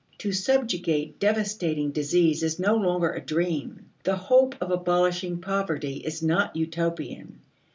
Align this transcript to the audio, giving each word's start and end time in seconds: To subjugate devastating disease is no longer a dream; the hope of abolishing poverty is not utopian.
To 0.17 0.31
subjugate 0.31 1.19
devastating 1.19 1.91
disease 1.91 2.41
is 2.41 2.57
no 2.57 2.75
longer 2.75 3.11
a 3.11 3.23
dream; 3.23 3.91
the 4.03 4.15
hope 4.15 4.55
of 4.59 4.71
abolishing 4.71 5.39
poverty 5.41 5.97
is 5.97 6.23
not 6.23 6.55
utopian. 6.55 7.39